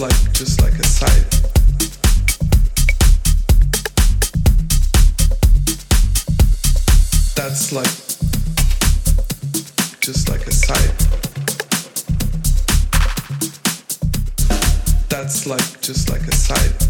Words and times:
like 0.00 0.32
just 0.32 0.62
like 0.62 0.72
a 0.72 0.82
sight. 0.82 1.26
That's 7.36 7.70
like 7.70 7.84
just 10.00 10.30
like 10.30 10.46
a 10.46 10.52
sight. 10.52 10.94
That's 15.10 15.46
like 15.46 15.80
just 15.82 16.08
like 16.08 16.22
a 16.22 16.34
sight. 16.34 16.89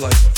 like 0.00 0.29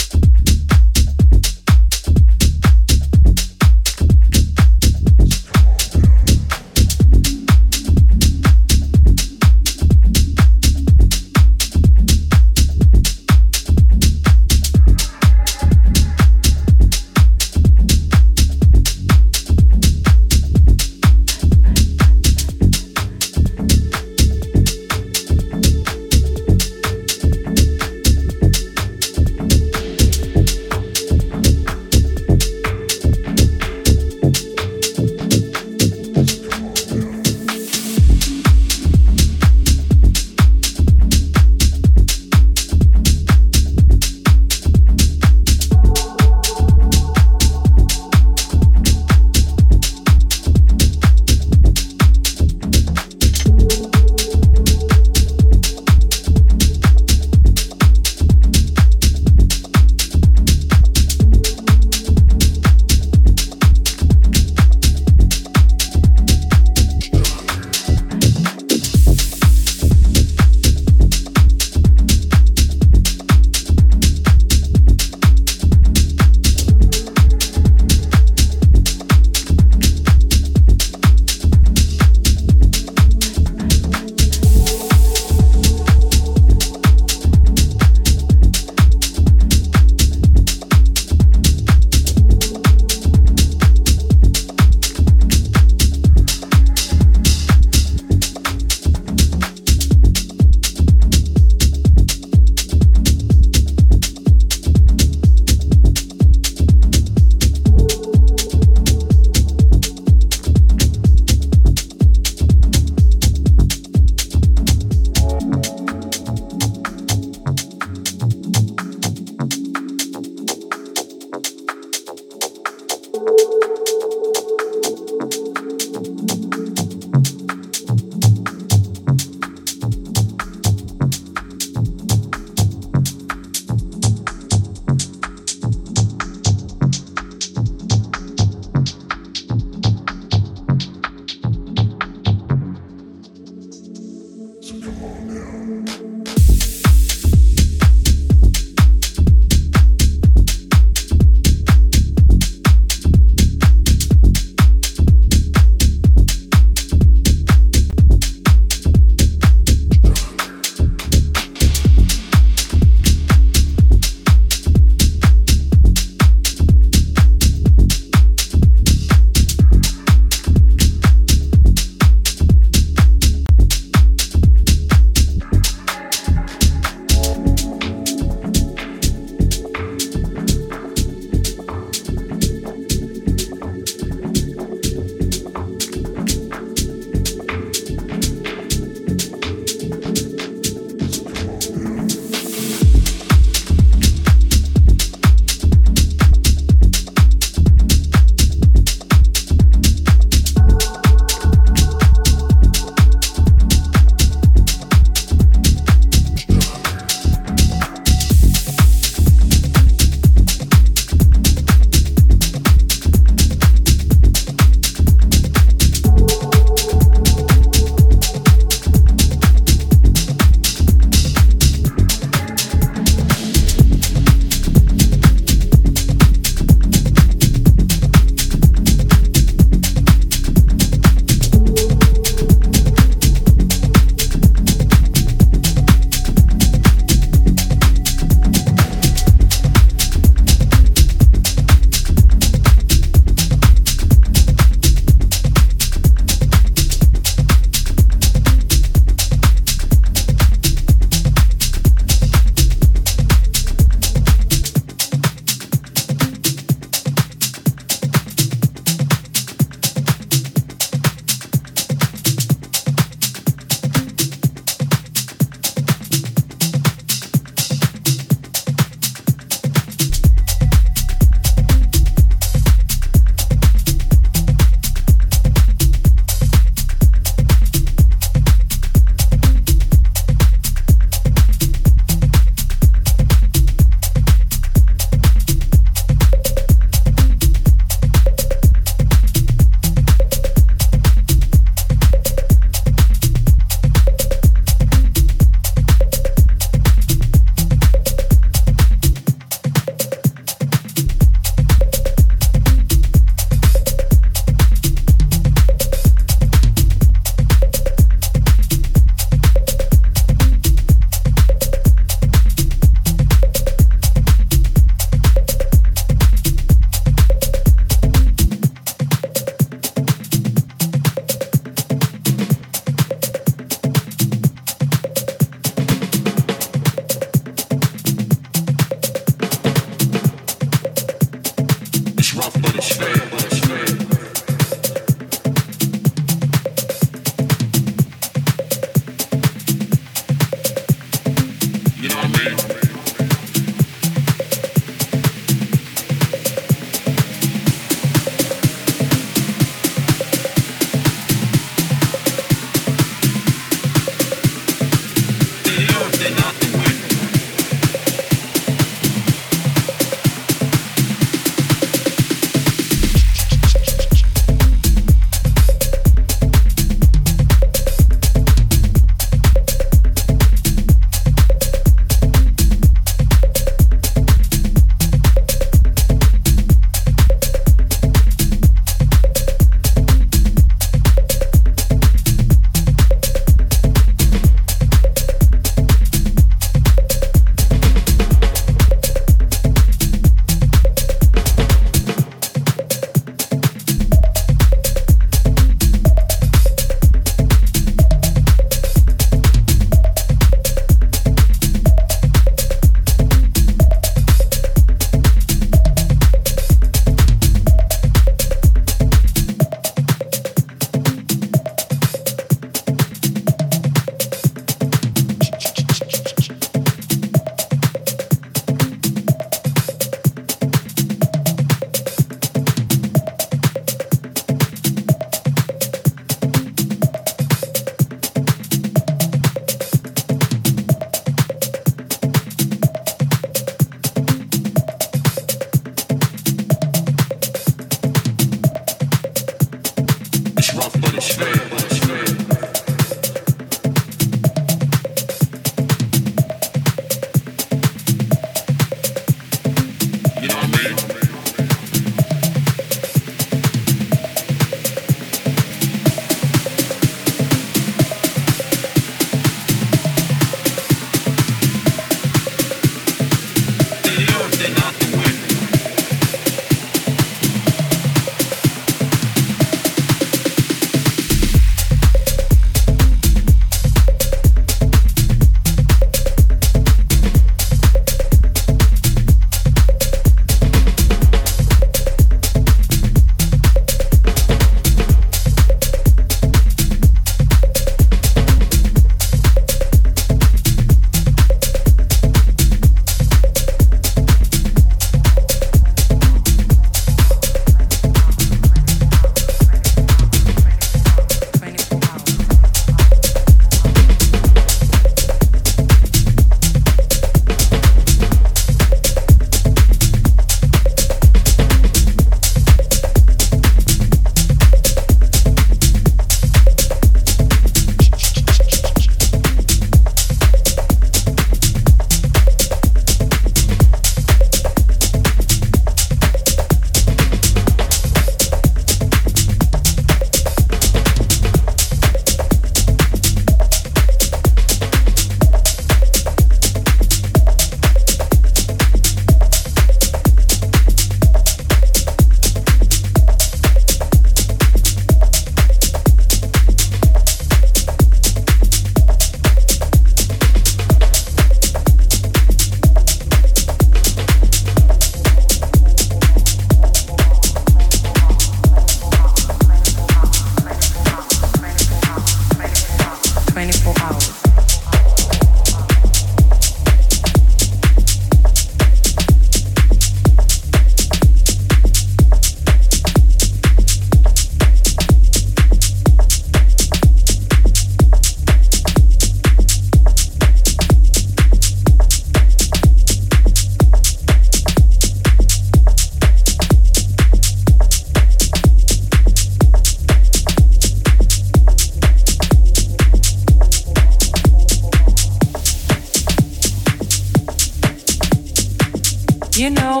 You 599.60 599.68
know, 599.68 600.00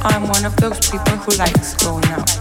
I'm 0.00 0.24
one 0.26 0.46
of 0.46 0.56
those 0.56 0.80
people 0.88 1.20
who 1.20 1.36
likes 1.36 1.76
going 1.84 2.06
out. 2.16 2.32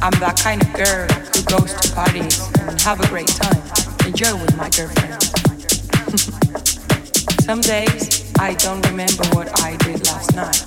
I'm 0.00 0.16
that 0.24 0.40
kind 0.42 0.62
of 0.62 0.72
girl 0.72 1.04
who 1.36 1.44
goes 1.52 1.74
to 1.84 1.92
parties 1.92 2.40
and 2.56 2.80
have 2.80 2.98
a 2.98 3.06
great 3.08 3.28
time, 3.28 3.60
enjoy 4.08 4.32
with 4.40 4.56
my 4.56 4.70
girlfriend. 4.72 5.20
Some 7.44 7.60
days 7.60 8.32
I 8.40 8.54
don't 8.54 8.80
remember 8.88 9.28
what 9.36 9.52
I 9.60 9.76
did 9.84 10.00
last 10.06 10.34
night. 10.34 10.64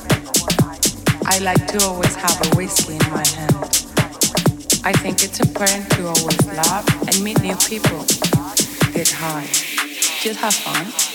I 1.25 1.39
like 1.39 1.65
to 1.73 1.83
always 1.83 2.13
have 2.13 2.39
a 2.45 2.49
whiskey 2.55 3.01
in 3.01 3.09
my 3.09 3.25
hand. 3.25 3.57
I 4.85 4.93
think 4.93 5.23
it's 5.23 5.39
important 5.39 5.89
to 5.97 6.05
always 6.05 6.45
laugh 6.45 6.85
and 7.09 7.19
meet 7.23 7.41
new 7.41 7.57
people, 7.65 8.05
get 8.93 9.09
high, 9.09 9.49
just 10.21 10.39
have 10.39 10.53
fun. 10.53 11.14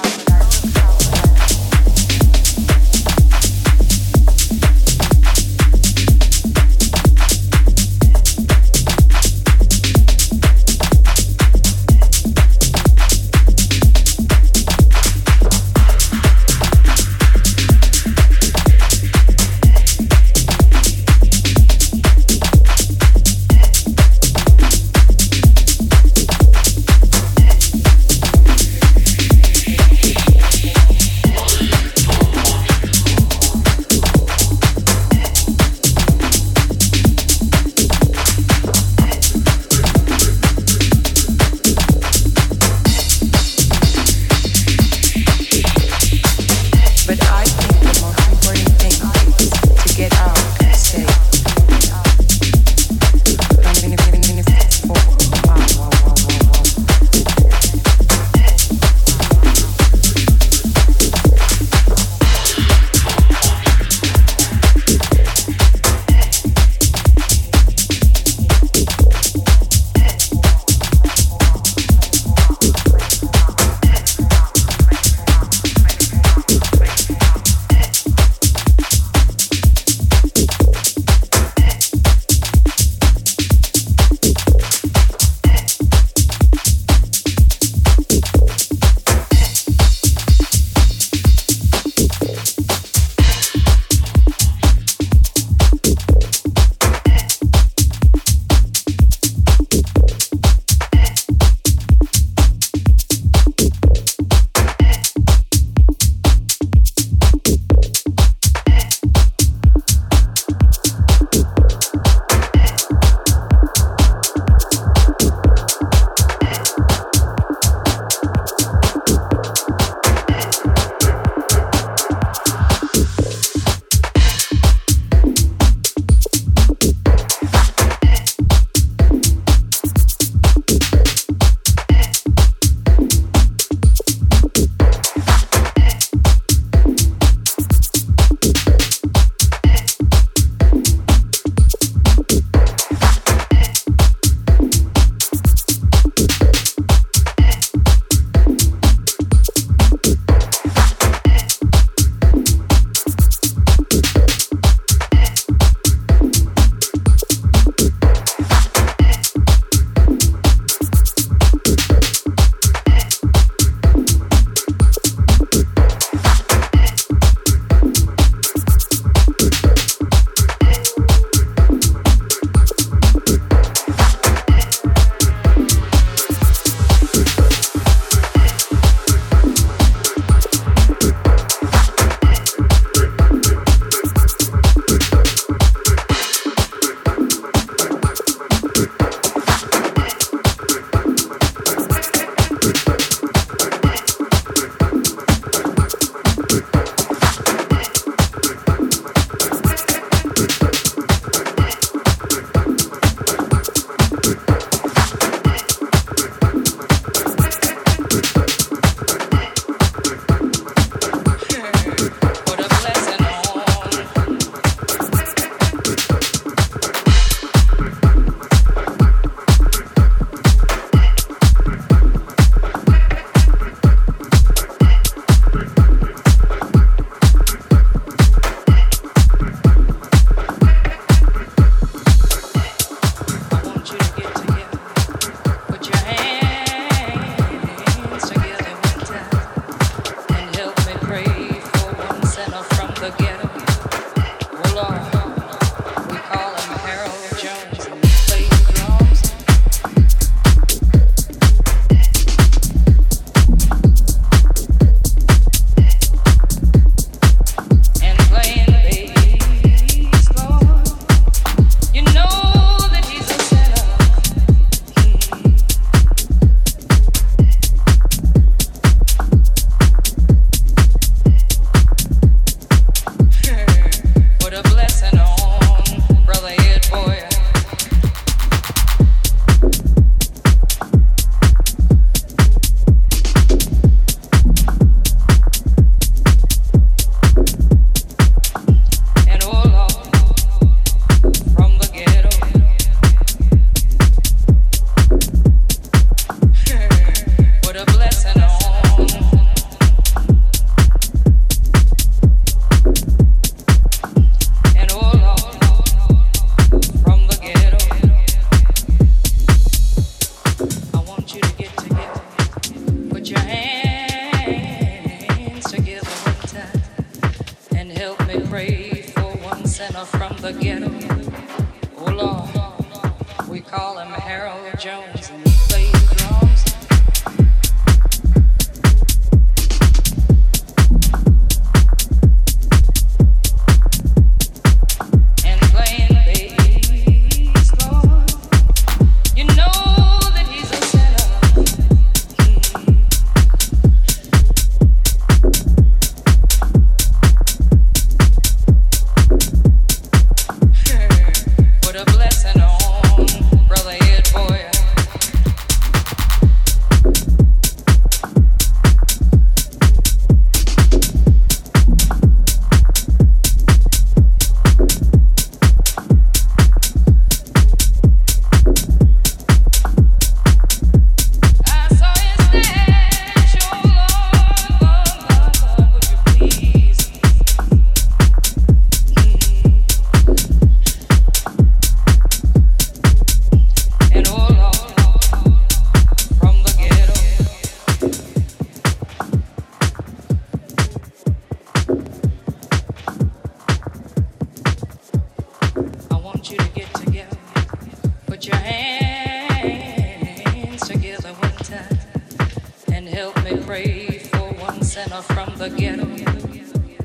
sinner 405.03 405.21
from 405.21 405.55
the 405.57 405.69
ghetto. 405.69 406.07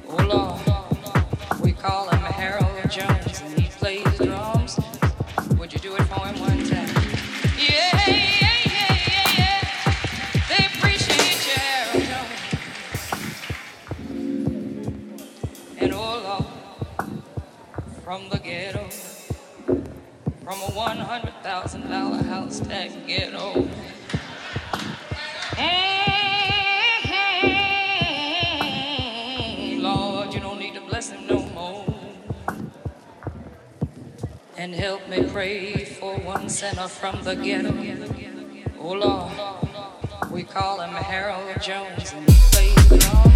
Oh 0.08 0.22
Lord, 0.26 0.60
we 1.62 1.72
call 1.72 2.08
him 2.10 2.20
Harold 2.20 2.90
Jones, 2.90 3.40
and 3.40 3.58
he 3.58 3.68
plays 3.68 4.18
drums. 4.18 4.78
Would 5.58 5.72
you 5.72 5.78
do 5.78 5.94
it 5.94 6.02
for 6.02 6.26
him 6.26 6.38
one 6.38 6.58
time? 6.68 6.88
Yeah, 7.56 8.00
yeah, 8.06 8.58
yeah, 8.76 8.98
yeah, 9.08 9.38
yeah. 9.38 9.60
They 10.48 10.62
appreciate 10.66 11.40
Harold 11.56 12.04
Jones. 12.10 12.40
And 15.78 15.94
Ol' 15.94 16.26
Ol 16.26 16.46
From 18.04 18.28
the 18.28 18.38
ghetto, 18.38 18.88
from 20.44 20.58
a 20.60 20.70
$100,000 20.70 22.26
house 22.26 22.60
that 22.60 23.06
ghetto. 23.06 23.68
and 34.66 34.74
help 34.74 35.08
me 35.08 35.22
pray 35.22 35.84
for 35.84 36.16
one 36.16 36.48
sinner 36.48 36.88
from 36.88 37.22
the 37.22 37.36
ghetto. 37.36 37.72
Oh 38.80 38.94
Lord, 38.94 40.32
we 40.32 40.42
call 40.42 40.80
him 40.80 40.90
Harold 40.90 41.62
Jones 41.62 42.12
and 42.12 42.28
he's 42.28 43.35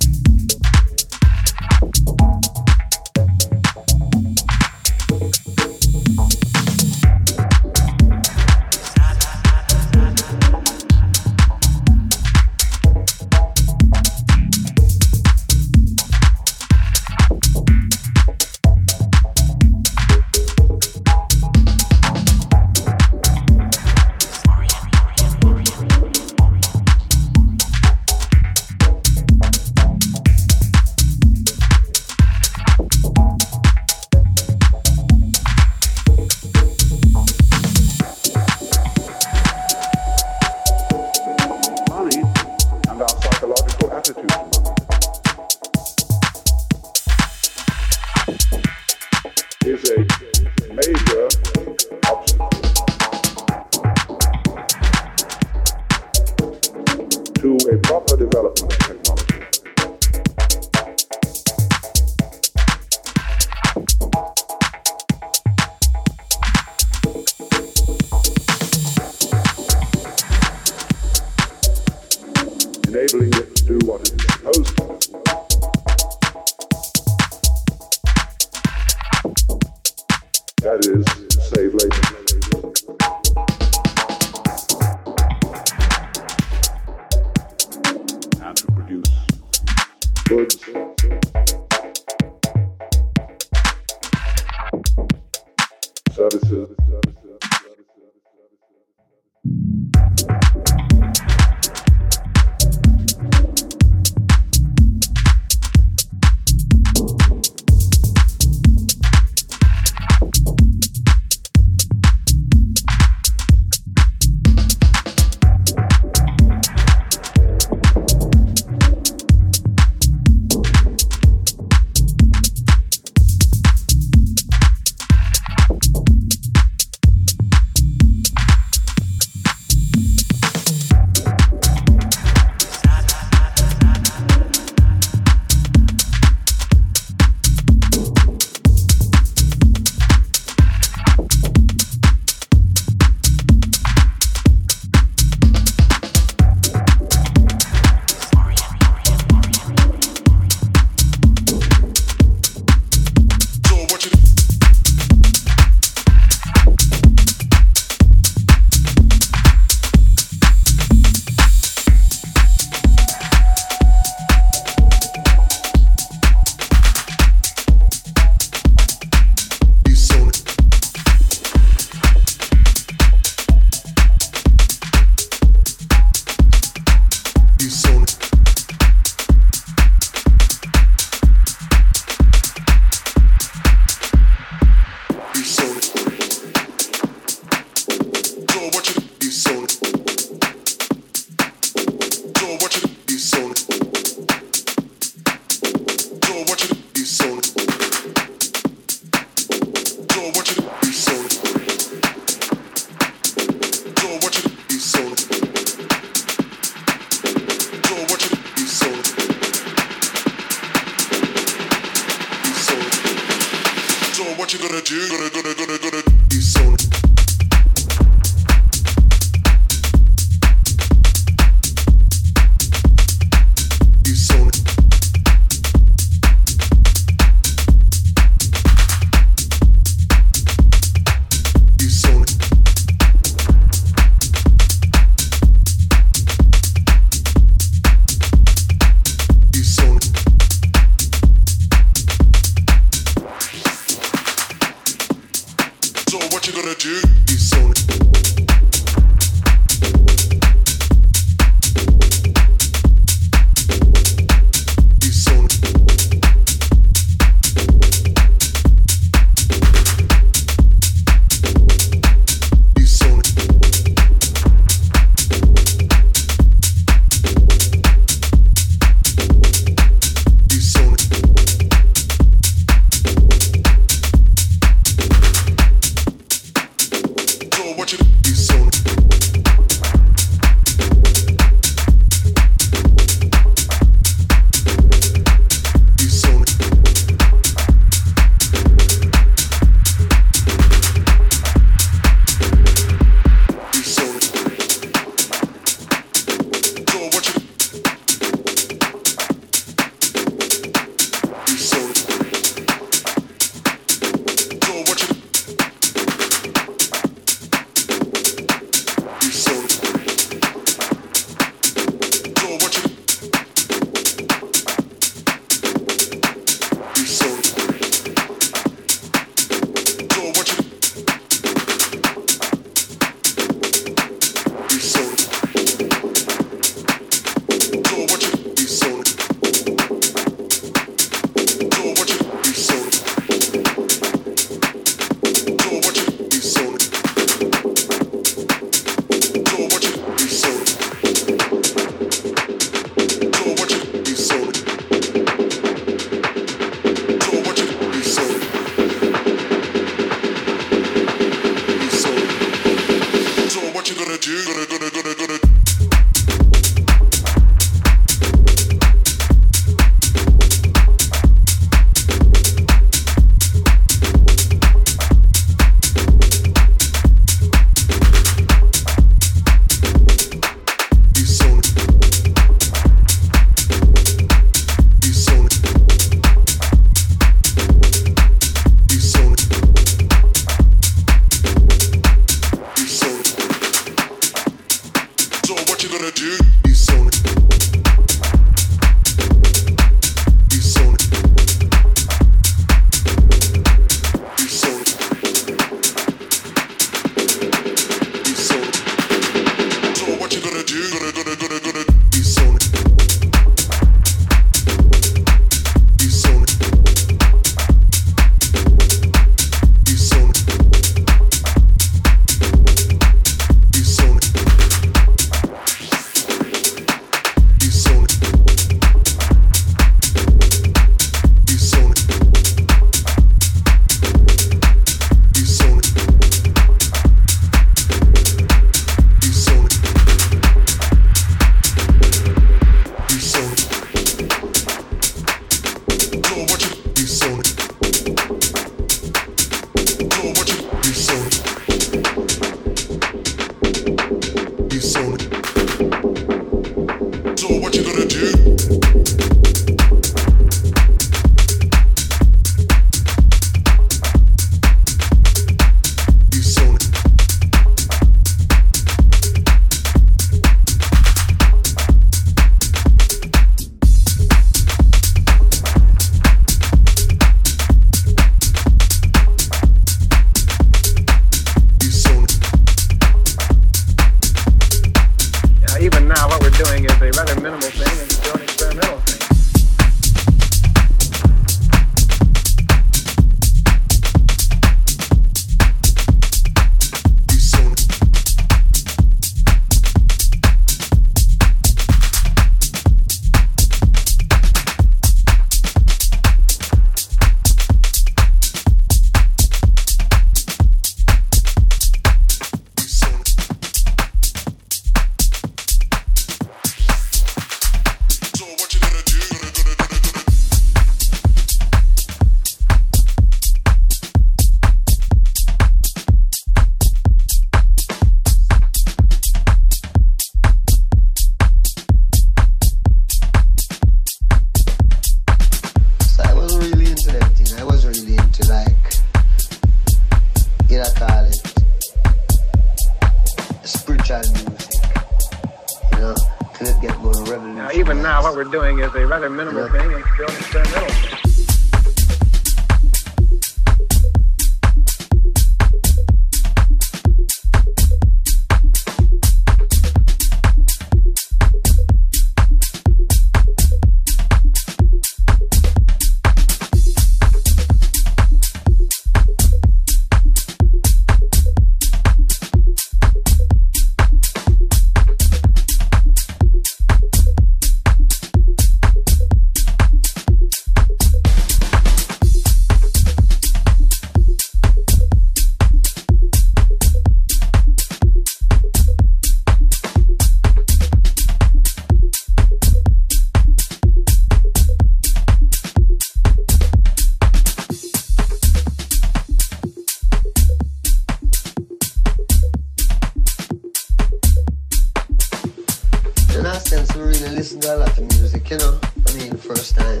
That 596.46 596.62
sense, 596.62 596.94
we 596.94 597.02
really 597.02 597.34
listen 597.34 597.58
to 597.62 597.74
a 597.74 597.78
lot 597.78 597.98
of 597.98 598.04
music, 598.18 598.48
you 598.50 598.58
know. 598.58 598.78
I 599.08 599.12
mean, 599.14 599.36
first 599.36 599.74
time. 599.74 600.00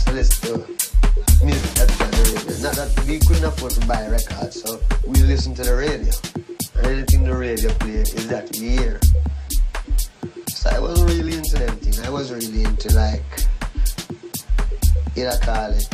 So 0.00 0.10
listen 0.12 0.48
to 0.48 1.44
music 1.44 1.70
that's 1.74 1.98
the 1.98 2.06
radio. 2.16 2.62
Not 2.62 2.76
that 2.76 3.04
we 3.06 3.18
couldn't 3.18 3.44
afford 3.44 3.72
to 3.72 3.86
buy 3.86 4.08
records, 4.08 4.62
so 4.62 4.80
we 5.06 5.20
listen 5.20 5.54
to 5.54 5.62
the 5.62 5.76
radio. 5.76 6.14
And 6.76 6.86
anything 6.86 7.24
the 7.24 7.36
radio 7.36 7.68
play 7.74 7.96
is 7.96 8.26
that 8.28 8.48
we 8.58 8.70
hear. 8.70 8.98
So 10.48 10.70
I 10.70 10.78
wasn't 10.78 11.10
really 11.10 11.36
into 11.36 11.56
them 11.58 11.76
thing. 11.76 12.06
I 12.06 12.08
was 12.08 12.32
really 12.32 12.64
into 12.64 12.94
like, 12.94 13.22
you 15.14 15.24
know, 15.24 15.36
call 15.42 15.72
it 15.72 15.84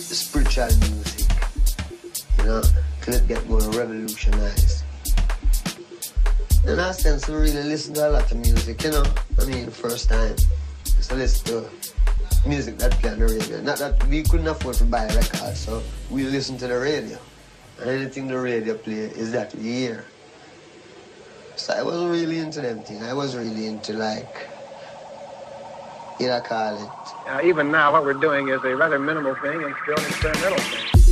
spiritual 0.00 0.72
music. 0.80 1.28
You 2.38 2.44
know, 2.44 2.62
till 3.02 3.14
it 3.16 3.28
get 3.28 3.46
more 3.46 3.60
revolutionized. 3.60 4.75
In 6.66 6.74
that 6.74 6.96
sense, 6.96 7.28
we 7.28 7.36
really 7.36 7.62
listen 7.62 7.94
to 7.94 8.08
a 8.08 8.10
lot 8.10 8.32
of 8.32 8.38
music, 8.38 8.82
you 8.82 8.90
know. 8.90 9.04
I 9.40 9.44
mean, 9.44 9.70
first 9.70 10.08
time. 10.08 10.34
So 11.00 11.14
listen 11.14 11.62
to 11.62 11.70
music 12.48 12.76
that 12.78 12.90
play 12.98 13.10
on 13.10 13.20
the 13.20 13.26
radio. 13.26 13.60
Not 13.60 13.78
that 13.78 14.04
we 14.08 14.24
couldn't 14.24 14.48
afford 14.48 14.74
to 14.76 14.84
buy 14.84 15.06
records, 15.06 15.60
so 15.60 15.80
we 16.10 16.24
listen 16.24 16.58
to 16.58 16.66
the 16.66 16.76
radio. 16.76 17.18
And 17.80 17.90
anything 17.90 18.26
the 18.26 18.40
radio 18.40 18.74
play 18.74 18.94
is 19.14 19.30
that 19.30 19.54
we 19.54 19.62
hear. 19.62 20.06
So 21.54 21.72
I 21.72 21.84
wasn't 21.84 22.10
really 22.10 22.38
into 22.38 22.60
them. 22.60 22.82
I 23.00 23.14
was 23.14 23.36
really 23.36 23.66
into 23.66 23.92
like, 23.92 24.48
you 26.18 26.26
know, 26.26 26.40
call 26.40 26.82
it 26.82 27.26
Now, 27.26 27.42
even 27.42 27.70
now, 27.70 27.92
what 27.92 28.04
we're 28.04 28.14
doing 28.14 28.48
is 28.48 28.60
a 28.64 28.74
rather 28.74 28.98
minimal 28.98 29.36
thing 29.36 29.62
and 29.62 29.72
still 29.84 29.96
an 29.96 30.04
experimental 30.04 30.58
thing. 30.58 31.05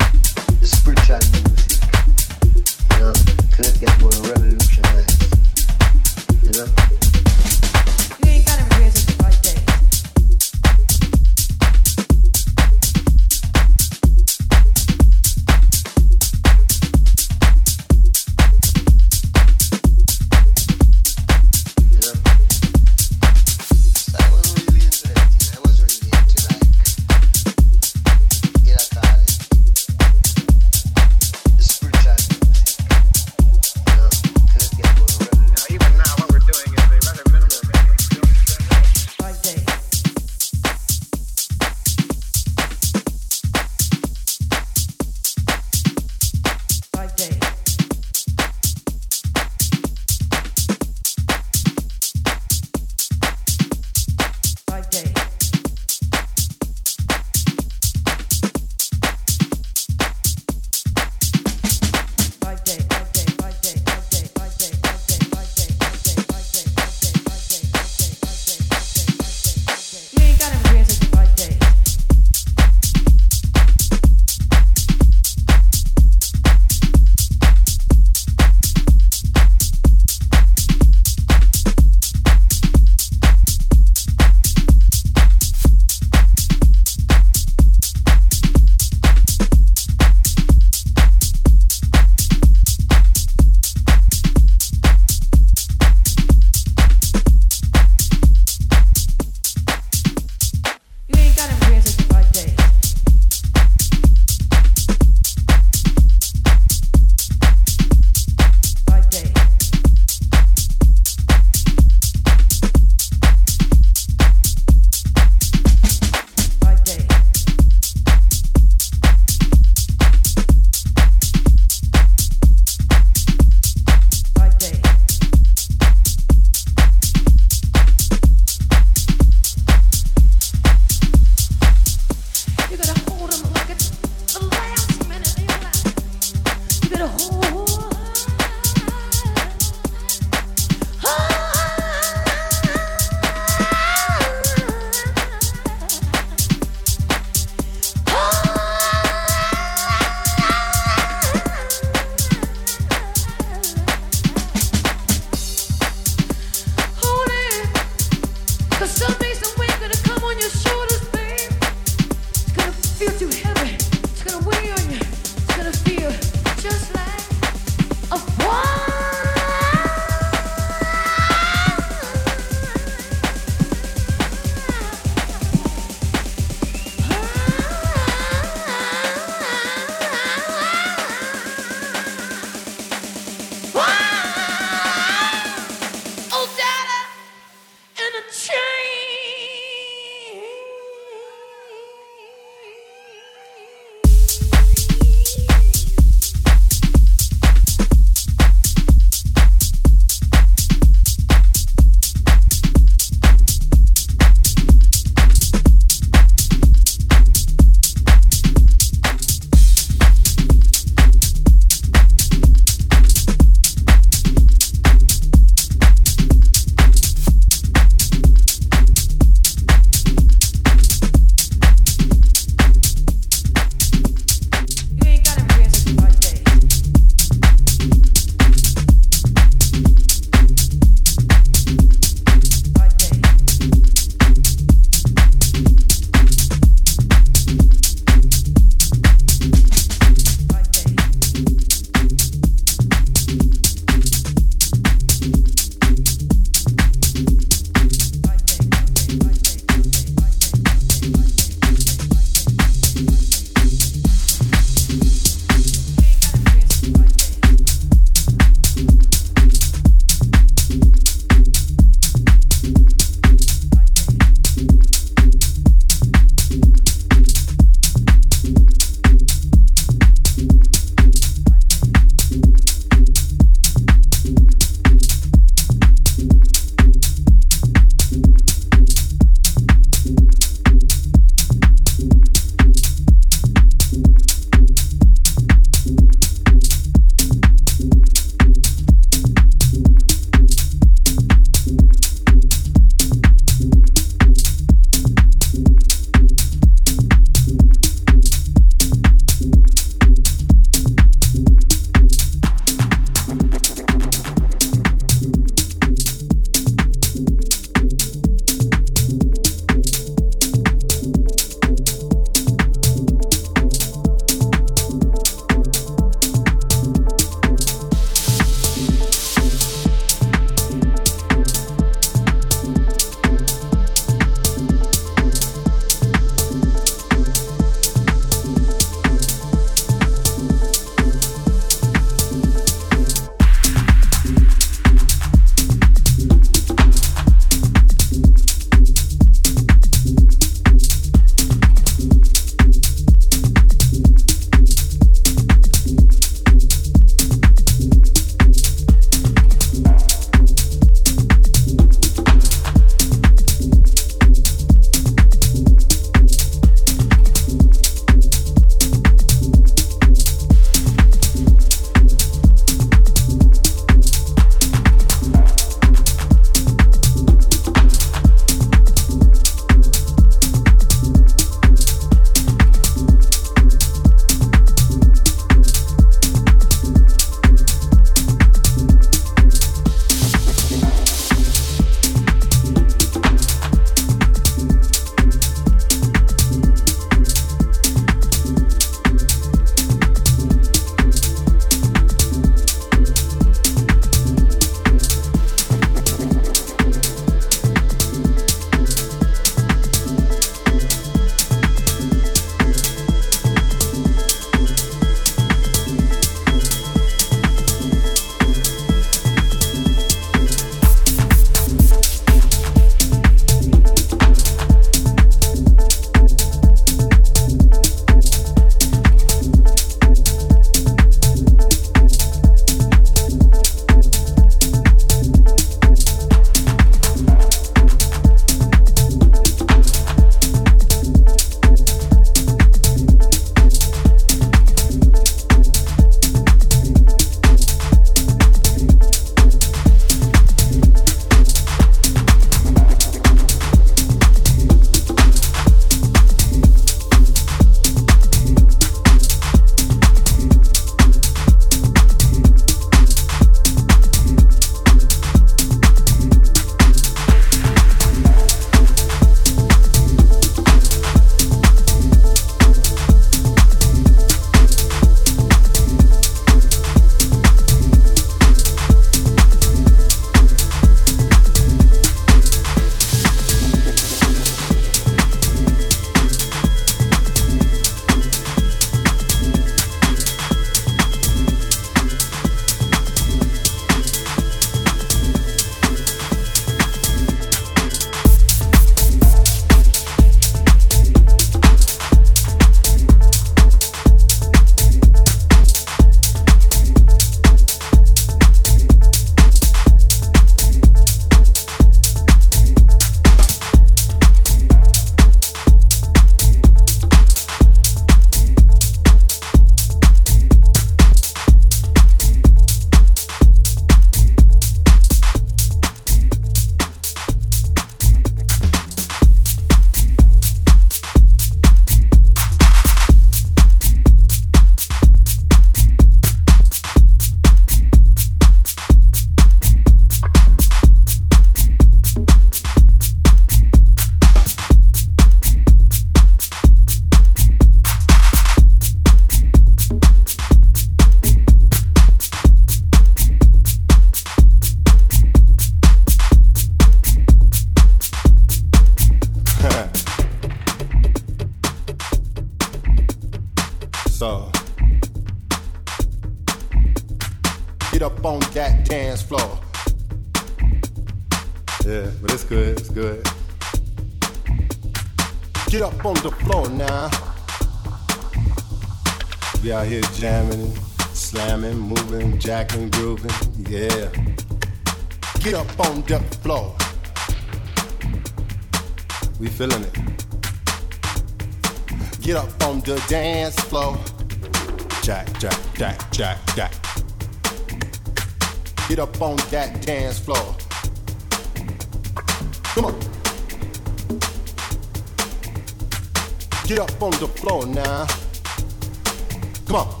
Come 599.68 599.76
on. 599.76 600.00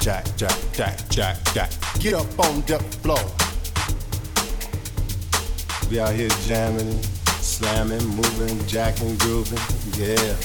Jack, 0.00 0.24
jack, 0.36 0.56
jack, 0.72 1.08
jack, 1.08 1.36
jack. 1.52 1.72
Get 1.98 2.14
up 2.14 2.38
on 2.38 2.60
the 2.62 2.78
floor. 3.02 3.18
We 5.90 5.98
out 5.98 6.14
here 6.14 6.28
jamming, 6.46 7.02
slamming, 7.40 8.06
moving, 8.06 8.64
jacking, 8.68 9.16
grooving. 9.16 9.58
Yeah. 9.98 10.36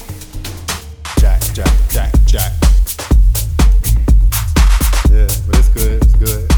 Jack, 1.20 1.44
jack, 1.54 1.72
jack, 1.92 2.14
jack. 2.26 2.52
Yeah, 5.12 5.28
but 5.46 5.60
it's 5.60 5.70
good, 5.70 6.02
it's 6.02 6.16
good. 6.16 6.53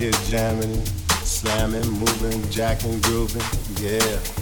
here 0.00 0.10
jamming, 0.30 0.82
slamming, 1.24 1.86
moving, 1.90 2.50
jacking, 2.50 2.98
grooving, 3.00 3.42
yeah. 3.84 4.39